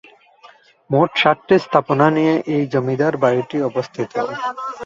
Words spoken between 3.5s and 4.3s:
অবস্থিত।